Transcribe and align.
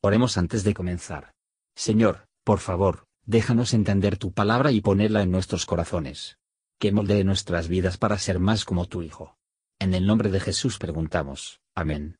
Oremos 0.00 0.38
antes 0.38 0.62
de 0.62 0.74
comenzar. 0.74 1.32
Señor, 1.74 2.28
por 2.44 2.60
favor, 2.60 3.06
déjanos 3.26 3.74
entender 3.74 4.16
tu 4.16 4.32
palabra 4.32 4.70
y 4.70 4.80
ponerla 4.80 5.22
en 5.22 5.32
nuestros 5.32 5.66
corazones. 5.66 6.38
Que 6.78 6.92
moldee 6.92 7.24
nuestras 7.24 7.66
vidas 7.66 7.98
para 7.98 8.16
ser 8.18 8.38
más 8.38 8.64
como 8.64 8.86
tu 8.86 9.02
Hijo. 9.02 9.36
En 9.80 9.94
el 9.94 10.06
nombre 10.06 10.30
de 10.30 10.38
Jesús 10.38 10.78
preguntamos. 10.78 11.60
Amén. 11.74 12.16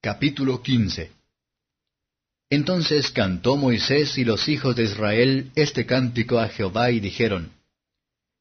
Capítulo 0.00 0.62
15 0.62 1.12
Entonces 2.50 3.12
cantó 3.12 3.56
Moisés 3.56 4.18
y 4.18 4.24
los 4.24 4.48
hijos 4.48 4.74
de 4.74 4.84
Israel 4.84 5.52
este 5.54 5.86
cántico 5.86 6.40
a 6.40 6.48
Jehová 6.48 6.90
y 6.90 6.98
dijeron, 6.98 7.52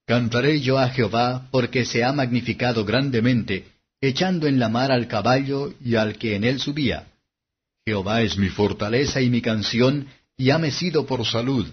Cantaré 0.07 0.59
yo 0.59 0.79
a 0.79 0.89
Jehová 0.89 1.47
porque 1.51 1.85
se 1.85 2.03
ha 2.03 2.11
magnificado 2.13 2.83
grandemente, 2.83 3.71
echando 4.01 4.47
en 4.47 4.57
la 4.57 4.69
mar 4.69 4.91
al 4.91 5.07
caballo 5.07 5.75
y 5.79 5.95
al 5.95 6.17
que 6.17 6.35
en 6.35 6.43
él 6.43 6.59
subía. 6.59 7.10
Jehová 7.85 8.21
es 8.21 8.37
mi 8.37 8.49
fortaleza 8.49 9.21
y 9.21 9.29
mi 9.29 9.41
canción, 9.41 10.07
y 10.37 10.51
ha 10.51 10.71
sido 10.71 11.05
por 11.05 11.25
salud. 11.25 11.67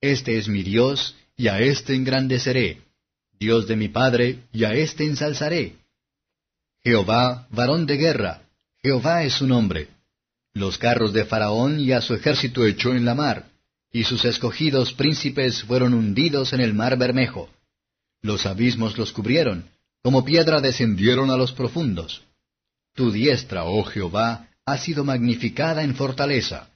Este 0.00 0.38
es 0.38 0.48
mi 0.48 0.62
Dios, 0.62 1.16
y 1.36 1.48
a 1.48 1.60
éste 1.60 1.94
engrandeceré. 1.94 2.82
Dios 3.38 3.66
de 3.66 3.76
mi 3.76 3.88
Padre, 3.88 4.40
y 4.52 4.64
a 4.64 4.74
éste 4.74 5.04
ensalzaré. 5.04 5.76
Jehová, 6.82 7.46
varón 7.50 7.86
de 7.86 7.96
guerra, 7.96 8.42
Jehová 8.82 9.24
es 9.24 9.34
su 9.34 9.46
nombre. 9.46 9.88
Los 10.54 10.78
carros 10.78 11.12
de 11.12 11.24
Faraón 11.24 11.80
y 11.80 11.92
a 11.92 12.00
su 12.00 12.14
ejército 12.14 12.64
echó 12.64 12.94
en 12.94 13.04
la 13.04 13.14
mar, 13.14 13.46
y 13.92 14.04
sus 14.04 14.24
escogidos 14.24 14.92
príncipes 14.92 15.62
fueron 15.64 15.94
hundidos 15.94 16.52
en 16.52 16.60
el 16.60 16.74
mar 16.74 16.96
Bermejo. 16.96 17.50
Los 18.22 18.46
abismos 18.46 18.96
los 18.96 19.12
cubrieron, 19.12 19.68
como 20.02 20.24
piedra 20.24 20.60
descendieron 20.60 21.30
a 21.30 21.36
los 21.36 21.52
profundos. 21.52 22.22
Tu 22.94 23.10
diestra, 23.10 23.64
oh 23.64 23.84
Jehová, 23.84 24.48
ha 24.66 24.78
sido 24.78 25.04
magnificada 25.04 25.82
en 25.84 25.94
fortaleza. 25.94 26.68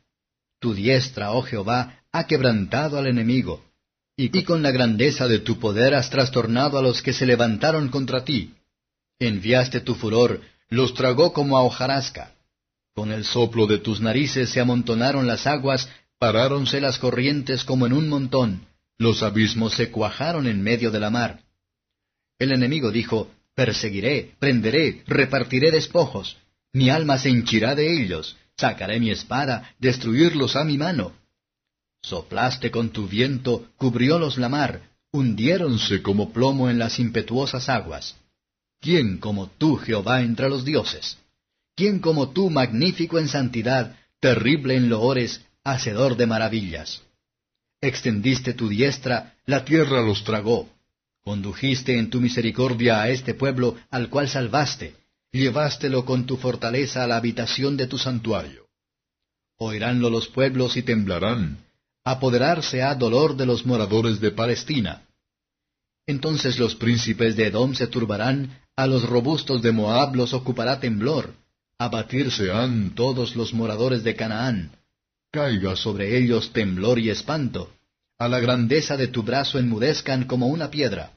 Tu 0.61 0.75
diestra, 0.75 1.33
oh 1.33 1.43
Jehová, 1.43 2.03
ha 2.13 2.27
quebrantado 2.27 2.99
al 2.99 3.07
enemigo, 3.07 3.65
y 4.17 4.45
con 4.45 4.63
la 4.63 4.71
grandeza 4.71 5.27
de 5.27 5.41
tu 5.41 5.59
poder 5.59 5.95
has 5.95 6.11
trastornado 6.11 6.79
a 6.79 6.83
los 6.83 7.03
que 7.03 7.13
se 7.13 7.27
levantaron 7.27 7.89
contra 7.89 8.25
ti. 8.25 8.55
Enviaste 9.19 9.81
tu 9.81 9.95
furor, 9.95 10.41
los 10.69 10.95
tragó 10.95 11.33
como 11.33 11.57
a 11.57 11.63
hojarasca. 11.63 12.35
Con 12.95 13.13
el 13.13 13.25
soplo 13.25 13.67
de 13.67 13.79
tus 13.79 14.01
narices 14.01 14.51
se 14.51 14.61
amontonaron 14.61 15.27
las 15.27 15.47
aguas, 15.47 15.89
paráronse 16.19 16.81
las 16.81 16.99
corrientes 16.99 17.65
como 17.65 17.87
en 17.87 17.93
un 17.93 18.09
montón, 18.09 18.67
los 18.99 19.23
abismos 19.23 19.73
se 19.75 19.91
cuajaron 19.91 20.47
en 20.47 20.63
medio 20.63 20.91
de 20.91 21.01
la 21.01 21.09
mar. 21.09 21.41
El 22.39 22.53
enemigo 22.53 22.91
dijo, 22.91 23.31
Perseguiré, 23.55 24.35
prenderé, 24.39 25.03
repartiré 25.07 25.71
despojos. 25.71 26.37
Mi 26.73 26.89
alma 26.89 27.19
se 27.19 27.31
hinchirá 27.31 27.75
de 27.75 28.03
ellos, 28.03 28.37
sacaré 28.57 29.01
mi 29.01 29.11
espada, 29.11 29.75
destruirlos 29.79 30.57
a 30.57 30.65
mi 30.65 30.79
mano. 30.79 31.12
Soplaste 32.03 32.71
con 32.71 32.91
tu 32.91 33.09
viento, 33.09 33.69
cubriólos 33.77 34.39
la 34.39 34.49
mar, 34.49 34.83
hundiéronse 35.12 36.03
como 36.03 36.33
plomo 36.33 36.71
en 36.71 36.79
las 36.79 36.99
impetuosas 36.99 37.69
aguas. 37.69 38.17
¿Quién 38.81 39.19
como 39.19 39.49
tú, 39.49 39.77
Jehová, 39.77 40.23
entre 40.23 40.49
los 40.49 40.65
dioses? 40.65 41.19
¿Quién 41.75 41.99
como 41.99 42.31
tú, 42.31 42.51
magnífico 42.51 43.19
en 43.19 43.29
santidad, 43.29 43.97
terrible 44.21 44.77
en 44.77 44.89
loores, 44.89 45.45
hacedor 45.65 46.17
de 46.17 46.27
maravillas? 46.27 47.03
Extendiste 47.81 48.55
tu 48.55 48.69
diestra, 48.69 49.34
la 49.45 49.65
tierra 49.65 50.01
los 50.03 50.25
tragó. 50.25 50.69
Condujiste 51.23 51.99
en 51.99 52.11
tu 52.11 52.21
misericordia 52.21 53.03
a 53.03 53.09
este 53.11 53.34
pueblo 53.34 53.77
al 53.91 54.09
cual 54.09 54.29
salvaste, 54.29 54.95
llevástelo 55.33 56.05
con 56.05 56.27
tu 56.27 56.36
fortaleza 56.36 57.05
a 57.05 57.06
la 57.06 57.17
habitación 57.17 57.77
de 57.77 57.86
tu 57.86 57.98
santuario. 57.98 58.67
Oiránlo 59.59 60.11
los 60.11 60.28
pueblos 60.28 60.77
y 60.77 60.83
temblarán, 60.83 61.59
apoderarse 62.05 62.82
ha 62.82 62.94
dolor 62.94 63.37
de 63.37 63.47
los 63.47 63.66
moradores 63.66 64.21
de 64.21 64.31
Palestina. 64.31 65.03
Entonces 66.06 66.59
los 66.59 66.75
príncipes 66.75 67.37
de 67.37 67.47
Edom 67.47 67.75
se 67.75 67.87
turbarán, 67.87 68.59
a 68.75 68.87
los 68.87 69.09
robustos 69.09 69.62
de 69.62 69.72
Moab 69.72 70.16
los 70.16 70.32
ocupará 70.32 70.81
temblor, 70.81 71.34
abatirse 71.78 72.50
han 72.50 72.94
todos 72.94 73.37
los 73.37 73.53
moradores 73.53 74.03
de 74.03 74.16
Canaán. 74.16 74.72
Caiga 75.31 75.76
sobre 75.76 76.19
ellos 76.19 76.53
temblor 76.53 76.99
y 76.99 77.10
espanto, 77.10 77.71
a 78.19 78.28
la 78.28 78.41
grandeza 78.41 78.97
de 78.97 79.09
tu 79.09 79.22
brazo 79.22 79.59
enmudezcan 79.59 80.25
como 80.25 80.49
una 80.49 80.71
piedra. 80.71 81.12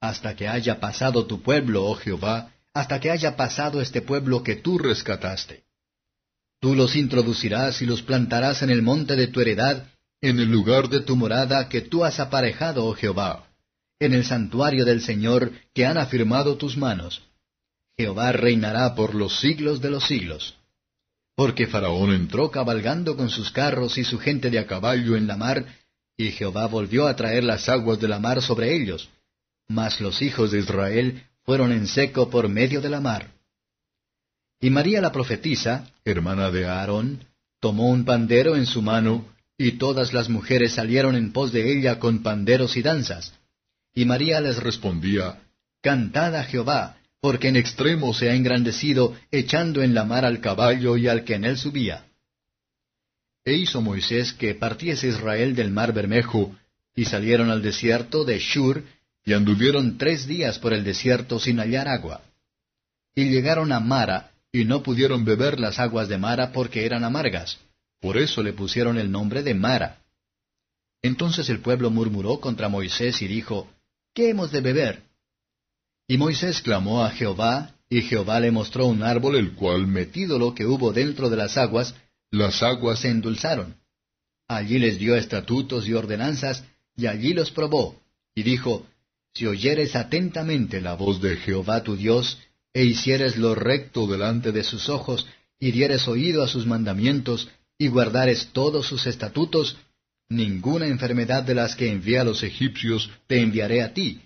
Hasta 0.00 0.36
que 0.36 0.46
haya 0.46 0.78
pasado 0.78 1.26
tu 1.26 1.42
pueblo, 1.42 1.86
oh 1.86 1.94
Jehová, 1.94 2.52
hasta 2.78 3.00
que 3.00 3.10
haya 3.10 3.34
pasado 3.34 3.80
este 3.80 4.02
pueblo 4.02 4.44
que 4.44 4.54
tú 4.54 4.78
rescataste. 4.78 5.64
Tú 6.60 6.76
los 6.76 6.94
introducirás 6.94 7.82
y 7.82 7.86
los 7.86 8.02
plantarás 8.02 8.62
en 8.62 8.70
el 8.70 8.82
monte 8.82 9.16
de 9.16 9.26
tu 9.26 9.40
heredad, 9.40 9.88
en 10.20 10.38
el 10.38 10.48
lugar 10.48 10.88
de 10.88 11.00
tu 11.00 11.16
morada 11.16 11.68
que 11.68 11.80
tú 11.80 12.04
has 12.04 12.20
aparejado, 12.20 12.84
oh 12.84 12.94
Jehová, 12.94 13.48
en 13.98 14.14
el 14.14 14.24
santuario 14.24 14.84
del 14.84 15.00
Señor 15.00 15.50
que 15.74 15.86
han 15.86 15.98
afirmado 15.98 16.56
tus 16.56 16.76
manos. 16.76 17.20
Jehová 17.96 18.30
reinará 18.30 18.94
por 18.94 19.16
los 19.16 19.40
siglos 19.40 19.80
de 19.80 19.90
los 19.90 20.06
siglos. 20.06 20.54
Porque 21.34 21.66
Faraón 21.66 22.12
entró 22.12 22.52
cabalgando 22.52 23.16
con 23.16 23.28
sus 23.28 23.50
carros 23.50 23.98
y 23.98 24.04
su 24.04 24.20
gente 24.20 24.50
de 24.50 24.60
a 24.60 24.68
caballo 24.68 25.16
en 25.16 25.26
la 25.26 25.36
mar, 25.36 25.66
y 26.16 26.30
Jehová 26.30 26.68
volvió 26.68 27.08
a 27.08 27.16
traer 27.16 27.42
las 27.42 27.68
aguas 27.68 27.98
de 27.98 28.06
la 28.06 28.20
mar 28.20 28.40
sobre 28.40 28.72
ellos. 28.76 29.08
Mas 29.66 30.00
los 30.00 30.22
hijos 30.22 30.52
de 30.52 30.60
Israel 30.60 31.27
fueron 31.48 31.72
en 31.72 31.86
seco 31.86 32.28
por 32.28 32.46
medio 32.50 32.82
de 32.82 32.90
la 32.90 33.00
mar. 33.00 33.32
Y 34.60 34.68
María 34.68 35.00
la 35.00 35.12
profetisa, 35.12 35.90
hermana 36.04 36.50
de 36.50 36.66
Aarón, 36.66 37.24
tomó 37.58 37.88
un 37.88 38.04
pandero 38.04 38.54
en 38.54 38.66
su 38.66 38.82
mano, 38.82 39.24
y 39.56 39.78
todas 39.78 40.12
las 40.12 40.28
mujeres 40.28 40.74
salieron 40.74 41.16
en 41.16 41.32
pos 41.32 41.50
de 41.50 41.72
ella 41.72 41.98
con 41.98 42.22
panderos 42.22 42.76
y 42.76 42.82
danzas. 42.82 43.32
Y 43.94 44.04
María 44.04 44.42
les 44.42 44.58
respondía, 44.58 45.40
Cantad 45.80 46.36
a 46.36 46.44
Jehová, 46.44 46.98
porque 47.18 47.48
en 47.48 47.56
extremo 47.56 48.12
se 48.12 48.28
ha 48.28 48.34
engrandecido, 48.34 49.16
echando 49.30 49.82
en 49.82 49.94
la 49.94 50.04
mar 50.04 50.26
al 50.26 50.42
caballo 50.42 50.98
y 50.98 51.08
al 51.08 51.24
que 51.24 51.36
en 51.36 51.46
él 51.46 51.56
subía. 51.56 52.04
E 53.46 53.54
hizo 53.54 53.80
Moisés 53.80 54.34
que 54.34 54.54
partiese 54.54 55.08
Israel 55.08 55.54
del 55.54 55.70
mar 55.70 55.94
Bermejo, 55.94 56.54
y 56.94 57.06
salieron 57.06 57.48
al 57.48 57.62
desierto 57.62 58.26
de 58.26 58.38
Shur, 58.38 58.84
y 59.28 59.34
anduvieron 59.34 59.98
tres 59.98 60.26
días 60.26 60.58
por 60.58 60.72
el 60.72 60.84
desierto 60.84 61.38
sin 61.38 61.58
hallar 61.58 61.86
agua. 61.86 62.22
Y 63.14 63.28
llegaron 63.28 63.72
a 63.72 63.78
Mara, 63.78 64.30
y 64.50 64.64
no 64.64 64.82
pudieron 64.82 65.26
beber 65.26 65.60
las 65.60 65.78
aguas 65.78 66.08
de 66.08 66.16
Mara 66.16 66.50
porque 66.50 66.86
eran 66.86 67.04
amargas. 67.04 67.58
Por 68.00 68.16
eso 68.16 68.42
le 68.42 68.54
pusieron 68.54 68.96
el 68.96 69.10
nombre 69.10 69.42
de 69.42 69.52
Mara. 69.52 69.98
Entonces 71.02 71.50
el 71.50 71.60
pueblo 71.60 71.90
murmuró 71.90 72.40
contra 72.40 72.70
Moisés 72.70 73.20
y 73.20 73.28
dijo, 73.28 73.68
¿Qué 74.14 74.30
hemos 74.30 74.50
de 74.50 74.62
beber? 74.62 75.02
Y 76.06 76.16
Moisés 76.16 76.62
clamó 76.62 77.04
a 77.04 77.10
Jehová, 77.10 77.74
y 77.90 78.00
Jehová 78.00 78.40
le 78.40 78.50
mostró 78.50 78.86
un 78.86 79.02
árbol 79.02 79.36
el 79.36 79.52
cual, 79.52 79.86
metido 79.86 80.38
lo 80.38 80.54
que 80.54 80.64
hubo 80.64 80.94
dentro 80.94 81.28
de 81.28 81.36
las 81.36 81.58
aguas, 81.58 81.94
las 82.30 82.62
aguas 82.62 83.00
se 83.00 83.10
endulzaron. 83.10 83.76
Allí 84.48 84.78
les 84.78 84.98
dio 84.98 85.16
estatutos 85.16 85.86
y 85.86 85.92
ordenanzas, 85.92 86.64
y 86.96 87.08
allí 87.08 87.34
los 87.34 87.50
probó, 87.50 88.00
y 88.34 88.42
dijo, 88.42 88.86
si 89.38 89.46
oyeres 89.46 89.94
atentamente 89.94 90.80
la 90.80 90.94
voz 90.94 91.22
de 91.22 91.36
Jehová 91.36 91.84
tu 91.84 91.94
Dios, 91.94 92.38
e 92.74 92.84
hicieres 92.84 93.36
lo 93.36 93.54
recto 93.54 94.08
delante 94.08 94.50
de 94.50 94.64
sus 94.64 94.88
ojos, 94.88 95.28
y 95.60 95.70
dieres 95.70 96.08
oído 96.08 96.42
a 96.42 96.48
sus 96.48 96.66
mandamientos, 96.66 97.48
y 97.78 97.86
guardares 97.86 98.48
todos 98.52 98.88
sus 98.88 99.06
estatutos, 99.06 99.76
ninguna 100.28 100.88
enfermedad 100.88 101.44
de 101.44 101.54
las 101.54 101.76
que 101.76 101.88
envié 101.88 102.18
a 102.18 102.24
los 102.24 102.42
egipcios 102.42 103.10
te 103.28 103.40
enviaré 103.40 103.82
a 103.82 103.94
ti, 103.94 104.22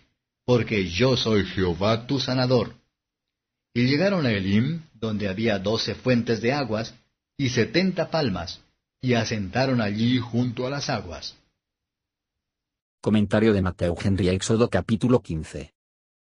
porque 0.47 0.89
yo 0.89 1.15
soy 1.19 1.45
Jehová 1.45 2.07
tu 2.07 2.19
sanador. 2.19 2.75
Y 3.75 3.89
llegaron 3.89 4.25
a 4.25 4.33
Elim, 4.33 4.81
donde 4.95 5.29
había 5.29 5.59
doce 5.59 5.95
fuentes 5.95 6.41
de 6.41 6.55
aguas, 6.55 6.95
y 7.37 7.51
setenta 7.51 8.11
palmas, 8.11 8.61
y 9.03 9.13
asentaron 9.13 9.83
allí 9.83 10.17
junto 10.17 10.67
a 10.67 10.71
las 10.71 10.89
aguas. 10.89 11.37
Comentario 13.05 13.53
de 13.53 13.63
Mateo 13.63 13.97
Henry 14.01 14.29
Éxodo 14.29 14.71
capítulo 14.71 15.23
15. 15.23 15.75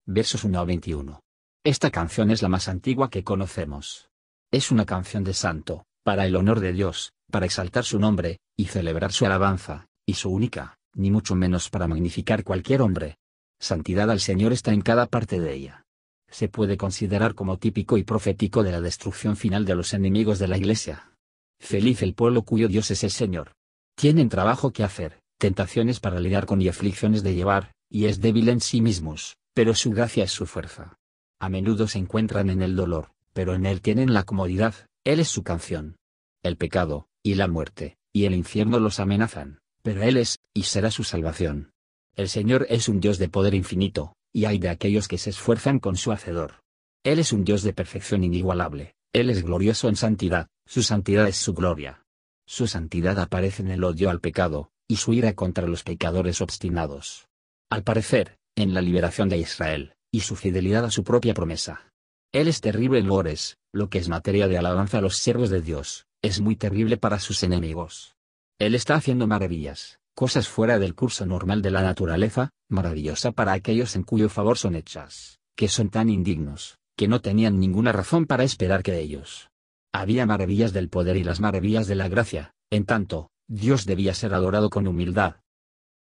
Versos 0.05 0.43
1 0.43 0.59
a 0.59 0.65
21. 0.65 1.21
Esta 1.63 1.91
canción 1.91 2.29
es 2.29 2.41
la 2.41 2.49
más 2.49 2.67
antigua 2.67 3.09
que 3.09 3.23
conocemos. 3.23 4.09
Es 4.51 4.69
una 4.69 4.85
canción 4.85 5.23
de 5.23 5.33
santo, 5.33 5.85
para 6.03 6.25
el 6.25 6.35
honor 6.35 6.59
de 6.59 6.73
Dios, 6.73 7.13
para 7.31 7.45
exaltar 7.45 7.85
su 7.85 7.99
nombre, 7.99 8.41
y 8.57 8.65
celebrar 8.65 9.13
su 9.13 9.25
alabanza, 9.25 9.87
y 10.05 10.15
su 10.15 10.29
única, 10.29 10.77
ni 10.93 11.09
mucho 11.09 11.35
menos 11.35 11.69
para 11.69 11.87
magnificar 11.87 12.43
cualquier 12.43 12.81
hombre. 12.81 13.15
Santidad 13.61 14.11
al 14.11 14.19
Señor 14.19 14.51
está 14.51 14.73
en 14.73 14.81
cada 14.81 15.05
parte 15.05 15.39
de 15.39 15.53
ella. 15.53 15.85
Se 16.29 16.49
puede 16.49 16.75
considerar 16.75 17.33
como 17.33 17.59
típico 17.59 17.97
y 17.97 18.03
profético 18.03 18.61
de 18.63 18.73
la 18.73 18.81
destrucción 18.81 19.37
final 19.37 19.63
de 19.63 19.75
los 19.75 19.93
enemigos 19.93 20.37
de 20.37 20.49
la 20.49 20.57
Iglesia. 20.57 21.13
Feliz 21.61 22.01
el 22.01 22.13
pueblo 22.13 22.41
cuyo 22.41 22.67
Dios 22.67 22.91
es 22.91 23.05
el 23.05 23.11
Señor. 23.11 23.53
Tienen 23.95 24.27
trabajo 24.27 24.71
que 24.71 24.83
hacer, 24.83 25.21
tentaciones 25.37 25.99
para 25.99 26.19
lidiar 26.19 26.45
con 26.45 26.61
y 26.61 26.67
aflicciones 26.67 27.23
de 27.23 27.35
llevar, 27.35 27.71
y 27.89 28.05
es 28.05 28.21
débil 28.21 28.49
en 28.49 28.59
sí 28.59 28.81
mismos, 28.81 29.37
pero 29.53 29.73
su 29.73 29.91
gracia 29.91 30.23
es 30.23 30.31
su 30.31 30.45
fuerza. 30.45 30.97
A 31.39 31.49
menudo 31.49 31.87
se 31.87 31.99
encuentran 31.99 32.49
en 32.49 32.61
el 32.61 32.75
dolor, 32.75 33.11
pero 33.33 33.53
en 33.53 33.65
él 33.65 33.81
tienen 33.81 34.13
la 34.13 34.23
comodidad, 34.23 34.73
él 35.03 35.19
es 35.19 35.29
su 35.29 35.43
canción. 35.43 35.95
El 36.43 36.57
pecado, 36.57 37.07
y 37.23 37.35
la 37.35 37.47
muerte, 37.47 37.97
y 38.13 38.25
el 38.25 38.35
infierno 38.35 38.79
los 38.79 38.99
amenazan, 38.99 39.59
pero 39.83 40.03
Él 40.03 40.17
es, 40.17 40.39
y 40.53 40.63
será 40.63 40.91
su 40.91 41.03
salvación. 41.03 41.71
El 42.15 42.29
Señor 42.29 42.65
es 42.69 42.89
un 42.89 42.99
Dios 42.99 43.19
de 43.19 43.29
poder 43.29 43.53
infinito, 43.53 44.17
y 44.33 44.45
hay 44.45 44.59
de 44.59 44.69
aquellos 44.69 45.07
que 45.07 45.17
se 45.17 45.29
esfuerzan 45.29 45.79
con 45.79 45.95
su 45.95 46.11
Hacedor. 46.11 46.55
Él 47.03 47.19
es 47.19 47.31
un 47.31 47.45
Dios 47.45 47.63
de 47.63 47.73
perfección 47.73 48.23
inigualable, 48.23 48.95
Él 49.13 49.29
es 49.29 49.43
glorioso 49.43 49.87
en 49.87 49.95
santidad, 49.95 50.47
su 50.65 50.83
santidad 50.83 51.27
es 51.27 51.37
su 51.37 51.53
gloria. 51.53 52.03
Su 52.45 52.67
santidad 52.67 53.19
aparece 53.19 53.61
en 53.61 53.71
el 53.71 53.83
odio 53.83 54.09
al 54.09 54.19
pecado, 54.19 54.71
y 54.87 54.97
su 54.97 55.13
ira 55.13 55.33
contra 55.33 55.67
los 55.67 55.83
pecadores 55.83 56.41
obstinados. 56.41 57.27
Al 57.69 57.83
parecer, 57.83 58.37
en 58.55 58.73
la 58.73 58.81
liberación 58.81 59.29
de 59.29 59.37
Israel, 59.37 59.93
y 60.11 60.21
su 60.21 60.35
fidelidad 60.35 60.85
a 60.85 60.91
su 60.91 61.03
propia 61.03 61.33
promesa. 61.33 61.91
Él 62.33 62.47
es 62.47 62.61
terrible 62.61 62.99
en 62.99 63.07
lores, 63.07 63.57
lo 63.73 63.89
que 63.89 63.99
es 63.99 64.09
materia 64.09 64.47
de 64.47 64.57
alabanza 64.57 64.97
a 64.97 65.01
los 65.01 65.17
siervos 65.17 65.49
de 65.49 65.61
Dios, 65.61 66.05
es 66.21 66.41
muy 66.41 66.55
terrible 66.55 66.97
para 66.97 67.19
sus 67.19 67.43
enemigos. 67.43 68.15
Él 68.59 68.75
está 68.75 68.95
haciendo 68.95 69.27
maravillas, 69.27 69.99
cosas 70.15 70.47
fuera 70.47 70.79
del 70.79 70.95
curso 70.95 71.25
normal 71.25 71.61
de 71.61 71.71
la 71.71 71.83
naturaleza, 71.83 72.49
maravillosa 72.69 73.31
para 73.31 73.53
aquellos 73.53 73.95
en 73.95 74.03
cuyo 74.03 74.29
favor 74.29 74.57
son 74.57 74.75
hechas, 74.75 75.39
que 75.55 75.67
son 75.67 75.89
tan 75.89 76.09
indignos, 76.09 76.79
que 76.97 77.07
no 77.07 77.21
tenían 77.21 77.59
ninguna 77.59 77.91
razón 77.91 78.25
para 78.25 78.43
esperar 78.43 78.81
que 78.81 78.99
ellos. 78.99 79.49
Había 79.93 80.25
maravillas 80.25 80.73
del 80.73 80.89
poder 80.89 81.17
y 81.17 81.23
las 81.23 81.39
maravillas 81.39 81.87
de 81.87 81.95
la 81.95 82.09
gracia, 82.09 82.53
en 82.71 82.85
tanto, 82.85 83.29
Dios 83.49 83.85
debía 83.85 84.13
ser 84.13 84.33
adorado 84.33 84.69
con 84.69 84.87
humildad. 84.87 85.37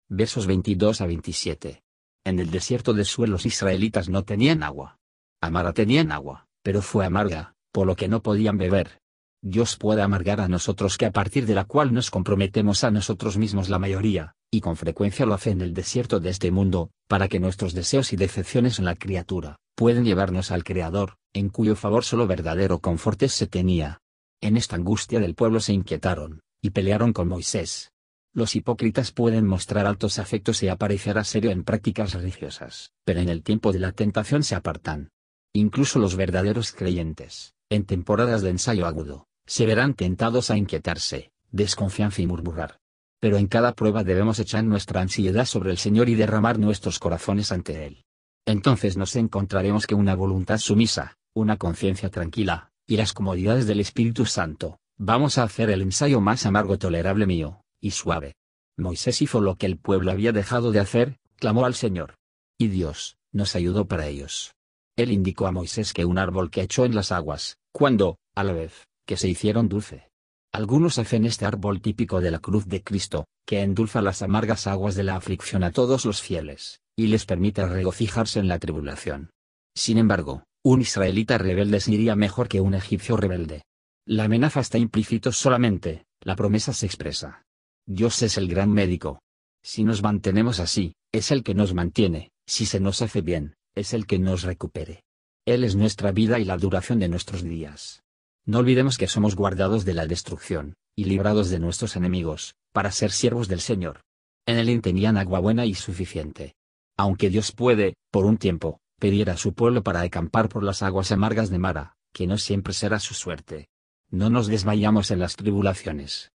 Versos 0.09 0.47
22 0.47 1.03
a 1.03 1.07
27. 1.07 1.83
En 2.25 2.39
el 2.39 2.51
desierto 2.51 2.95
de 2.95 3.05
Suel 3.05 3.31
los 3.31 3.45
israelitas 3.45 4.09
no 4.09 4.25
tenían 4.25 4.63
agua. 4.63 4.99
Amara 5.43 5.75
tenían 5.75 6.11
agua, 6.11 6.47
pero 6.63 6.81
fue 6.81 7.05
amarga, 7.05 7.55
por 7.71 7.87
lo 7.87 7.97
que 7.97 8.09
no 8.09 8.23
podían 8.23 8.57
beber. 8.57 9.03
Dios 9.43 9.77
puede 9.77 10.01
amargar 10.01 10.41
a 10.41 10.49
nosotros 10.49 10.97
que 10.97 11.05
a 11.05 11.11
partir 11.11 11.45
de 11.45 11.55
la 11.55 11.67
cual 11.67 11.93
nos 11.93 12.11
comprometemos 12.11 12.83
a 12.83 12.91
nosotros 12.91 13.37
mismos 13.37 13.69
la 13.69 13.79
mayoría, 13.79 14.37
y 14.51 14.63
con 14.63 14.77
frecuencia 14.77 15.27
lo 15.27 15.35
hace 15.35 15.51
en 15.51 15.61
el 15.61 15.75
desierto 15.75 16.21
de 16.21 16.31
este 16.31 16.51
mundo, 16.51 16.93
para 17.09 17.29
que 17.29 17.41
nuestros 17.41 17.75
deseos 17.75 18.15
y 18.15 18.17
decepciones 18.17 18.79
en 18.79 18.87
la 18.87 18.95
criatura, 18.95 19.57
pueden 19.75 20.07
llevarnos 20.07 20.51
al 20.51 20.65
Creador, 20.65 21.19
en 21.35 21.51
cuyo 21.51 21.77
favor 21.77 22.05
solo 22.05 22.27
verdadero 22.27 22.79
conforte 22.79 23.29
se 23.29 23.47
tenía. 23.47 24.01
En 24.41 24.57
esta 24.57 24.77
angustia 24.77 25.21
del 25.21 25.35
pueblo 25.35 25.61
se 25.61 25.75
inquietaron, 25.75 26.41
y 26.65 26.71
pelearon 26.71 27.13
con 27.13 27.29
Moisés. 27.29 27.93
Los 28.33 28.57
hipócritas 28.57 29.13
pueden 29.13 29.47
mostrar 29.47 29.87
altos 29.87 30.19
afectos 30.19 30.63
y 30.63 30.69
aparecer 30.69 31.19
a 31.19 31.25
serio 31.25 31.51
en 31.51 31.63
prácticas 31.63 32.15
religiosas, 32.15 32.95
pero 33.05 33.21
en 33.21 33.29
el 33.29 33.43
tiempo 33.43 33.71
de 33.71 33.81
la 33.81 33.93
tentación 33.93 34.43
se 34.43 34.55
apartan. 34.55 35.11
Incluso 35.53 35.99
los 35.99 36.17
verdaderos 36.17 36.73
creyentes, 36.73 37.53
en 37.69 37.85
temporadas 37.85 38.41
de 38.41 38.49
ensayo 38.49 38.87
agudo, 38.87 39.27
se 39.45 39.67
verán 39.67 39.93
tentados 39.93 40.51
a 40.51 40.57
inquietarse, 40.57 41.33
desconfianza 41.53 42.23
y 42.23 42.27
murmurar. 42.27 42.79
Pero 43.21 43.37
en 43.37 43.47
cada 43.47 43.75
prueba 43.75 44.03
debemos 44.03 44.39
echar 44.39 44.65
nuestra 44.65 45.03
ansiedad 45.03 45.45
sobre 45.45 45.71
el 45.71 45.77
Señor 45.77 46.09
y 46.09 46.15
derramar 46.15 46.59
nuestros 46.59 46.99
corazones 46.99 47.53
ante 47.53 47.85
Él. 47.85 48.05
Entonces 48.47 48.97
nos 48.97 49.17
encontraremos 49.17 49.87
que 49.87 49.95
una 49.95 50.15
voluntad 50.15 50.57
sumisa, 50.57 51.19
una 51.35 51.59
conciencia 51.59 52.09
tranquila, 52.09 52.71
y 52.87 52.97
las 52.97 53.13
comodidades 53.13 53.67
del 53.67 53.81
Espíritu 53.81 54.25
Santo, 54.25 54.79
vamos 54.97 55.39
a 55.39 55.43
hacer 55.43 55.71
el 55.71 55.83
ensayo 55.83 56.21
más 56.21 56.47
amargo 56.47 56.79
tolerable 56.79 57.27
mío, 57.27 57.61
y 57.81 57.93
suave. 57.93 58.35
Moisés 58.77 59.23
hizo 59.23 59.41
lo 59.41 59.57
que 59.57 59.67
el 59.67 59.79
pueblo 59.79 60.11
había 60.11 60.33
dejado 60.33 60.73
de 60.73 60.81
hacer, 60.81 61.19
clamó 61.37 61.65
al 61.65 61.75
Señor. 61.75 62.15
Y 62.59 62.69
Dios, 62.69 63.17
nos 63.33 63.55
ayudó 63.57 63.87
para 63.87 64.07
ellos. 64.07 64.55
Él 64.97 65.11
indicó 65.11 65.47
a 65.47 65.53
Moisés 65.53 65.93
que 65.93 66.05
un 66.05 66.19
árbol 66.19 66.51
que 66.51 66.63
echó 66.63 66.85
en 66.85 66.95
las 66.95 67.13
aguas, 67.13 67.59
cuando, 67.73 68.19
a 68.35 68.45
la 68.45 68.53
vez, 68.53 68.87
que 69.07 69.17
se 69.17 69.29
hicieron 69.29 69.69
dulce. 69.69 70.09
Algunos 70.53 70.99
hacen 70.99 71.25
este 71.25 71.47
árbol 71.47 71.81
típico 71.81 72.21
de 72.21 72.31
la 72.31 72.39
cruz 72.39 72.67
de 72.67 72.83
Cristo, 72.83 73.27
que 73.45 73.63
endulza 73.63 74.01
las 74.03 74.23
amargas 74.23 74.69
aguas 74.69 74.95
de 74.95 75.03
la 75.03 75.17
aflicción 75.17 75.65
a 75.65 75.73
todos 75.73 76.05
los 76.05 76.23
fieles, 76.23 76.81
y 76.97 77.09
les 77.09 77.27
permite 77.27 77.67
regocijarse 77.67 78.39
en 78.39 78.47
la 78.47 78.61
tribulación. 78.61 79.31
Sin 79.77 79.99
embargo, 79.99 80.45
un 80.63 80.81
israelita 80.81 81.39
rebelde 81.39 81.81
sería 81.81 82.15
mejor 82.15 82.49
que 82.49 82.61
un 82.61 82.75
egipcio 82.75 83.17
rebelde. 83.17 83.63
La 84.07 84.25
amenaza 84.25 84.61
está 84.61 84.77
implícito 84.77 85.33
solamente, 85.33 86.05
la 86.21 86.37
promesa 86.37 86.75
se 86.75 86.85
expresa. 86.85 87.47
Dios 87.87 88.21
es 88.23 88.37
el 88.37 88.49
gran 88.49 88.71
médico. 88.71 89.23
Si 89.63 89.83
nos 89.83 90.03
mantenemos 90.03 90.61
así, 90.61 90.95
es 91.11 91.31
el 91.31 91.43
que 91.43 91.55
nos 91.55 91.73
mantiene, 91.73 92.31
si 92.47 92.67
se 92.67 92.81
nos 92.81 93.01
hace 93.01 93.23
bien, 93.23 93.57
es 93.75 93.95
el 93.95 94.07
que 94.07 94.19
nos 94.19 94.43
recupere. 94.43 95.05
Él 95.47 95.65
es 95.65 95.75
nuestra 95.75 96.13
vida 96.13 96.39
y 96.39 96.45
la 96.45 96.59
duración 96.59 96.99
de 96.99 97.09
nuestros 97.09 97.43
días. 97.43 98.03
No 98.45 98.59
olvidemos 98.59 98.99
que 98.99 99.07
somos 99.07 99.37
guardados 99.37 99.87
de 99.87 99.95
la 99.95 100.07
destrucción, 100.07 100.75
y 100.95 101.05
librados 101.05 101.49
de 101.49 101.59
nuestros 101.59 101.97
enemigos, 101.97 102.57
para 102.75 102.91
ser 102.91 103.11
siervos 103.11 103.49
del 103.49 103.61
Señor. 103.61 104.03
En 104.45 104.59
él 104.59 104.83
tenían 104.83 105.17
agua 105.17 105.41
buena 105.41 105.65
y 105.65 105.75
suficiente. 105.75 106.57
Aunque 106.99 107.31
Dios 107.31 107.53
puede, 107.53 107.95
por 108.11 108.27
un 108.27 108.37
tiempo, 108.37 108.81
pedir 109.01 109.31
a 109.31 109.39
su 109.39 109.55
pueblo 109.55 109.83
para 109.83 110.03
acampar 110.03 110.51
por 110.51 110.63
las 110.63 110.83
aguas 110.83 111.11
amargas 111.11 111.49
de 111.49 111.59
Mara, 111.59 111.97
que 112.13 112.27
no 112.27 112.37
siempre 112.37 112.75
será 112.75 113.01
su 113.01 113.15
suerte. 113.15 113.69
No 114.15 114.31
nos 114.31 114.47
desmayamos 114.47 115.11
en 115.11 115.19
las 115.19 115.35
tribulaciones. 115.35 116.31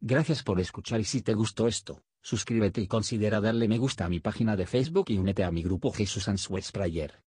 Gracias 0.00 0.44
por 0.44 0.60
escuchar 0.60 1.00
y 1.00 1.04
si 1.04 1.20
te 1.20 1.34
gustó 1.34 1.66
esto, 1.66 2.04
suscríbete 2.20 2.80
y 2.80 2.86
considera 2.86 3.40
darle 3.40 3.66
me 3.66 3.76
gusta 3.76 4.04
a 4.04 4.08
mi 4.08 4.20
página 4.20 4.54
de 4.54 4.66
Facebook 4.66 5.06
y 5.08 5.18
únete 5.18 5.42
a 5.42 5.50
mi 5.50 5.64
grupo 5.64 5.90
Jesús 5.90 6.28
Answers 6.28 6.70
Prayer. 6.70 7.24